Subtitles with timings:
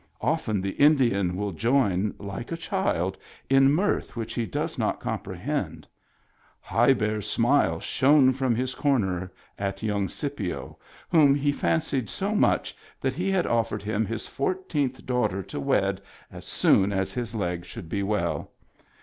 [0.21, 3.19] Often the Indian will join, like a child,
[3.51, 5.85] in mirth which he does not comprehend.
[6.59, 12.75] High Bear's smile shone from his corner at young Scipio, whom he fancied so much
[12.99, 17.63] that he had offered him his fourteenth daughter to wed as soon as his leg
[17.63, 18.49] should be well.